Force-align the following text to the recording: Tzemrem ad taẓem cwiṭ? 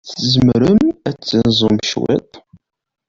Tzemrem 0.19 0.81
ad 1.09 1.17
taẓem 1.27 1.75
cwiṭ? 1.87 2.31